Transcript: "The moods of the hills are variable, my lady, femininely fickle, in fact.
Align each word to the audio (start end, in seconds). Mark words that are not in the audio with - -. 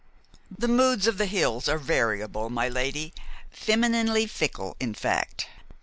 "The 0.49 0.67
moods 0.67 1.05
of 1.05 1.19
the 1.19 1.27
hills 1.27 1.69
are 1.69 1.77
variable, 1.77 2.49
my 2.49 2.67
lady, 2.67 3.13
femininely 3.51 4.25
fickle, 4.25 4.75
in 4.79 4.95
fact. 4.95 5.45